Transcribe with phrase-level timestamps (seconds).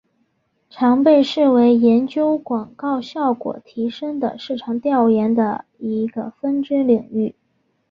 [0.67, 7.35] 常被视为研究广告效果提升的市场调研的一个分支领域。